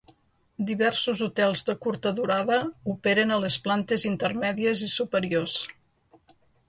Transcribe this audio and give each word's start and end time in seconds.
Diversos 0.69 1.19
hotels 1.25 1.61
de 1.67 1.75
curta 1.83 2.13
durada 2.19 2.57
operen 2.95 3.35
a 3.35 3.37
les 3.45 3.59
plantes 3.67 4.07
intermèdies 4.13 4.83
i 4.89 4.91
superiors. 4.95 5.59